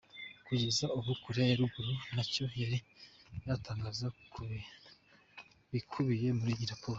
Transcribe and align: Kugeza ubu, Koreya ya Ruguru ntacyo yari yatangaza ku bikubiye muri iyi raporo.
Kugeza 0.45 0.85
ubu, 0.97 1.11
Koreya 1.23 1.49
ya 1.49 1.59
Ruguru 1.61 1.91
ntacyo 2.13 2.45
yari 2.61 2.77
yatangaza 3.47 4.07
ku 4.31 4.41
bikubiye 5.71 6.29
muri 6.39 6.53
iyi 6.57 6.67
raporo. 6.73 6.89